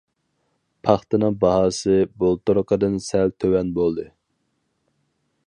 پاختىنىڭ 0.87 1.37
باھاسى 1.43 1.99
بۇلتۇرقىدىن 2.23 2.99
سەل 3.09 3.35
تۆۋەن 3.45 3.71
بولدى. 3.79 4.09